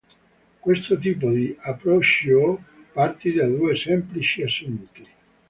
[0.59, 5.07] Questo tipo di approccio parte da due semplici assunti.